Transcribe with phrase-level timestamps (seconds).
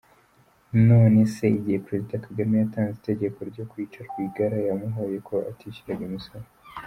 [0.89, 6.45] None se igihe Perezida Kagame yatanze itegeko ryo kwica Rwigara, yamuhoye ko atishyuraga imisoro?